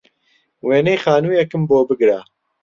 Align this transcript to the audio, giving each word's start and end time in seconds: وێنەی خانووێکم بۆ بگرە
وێنەی 0.67 1.01
خانووێکم 1.03 1.61
بۆ 1.69 1.77
بگرە 1.89 2.19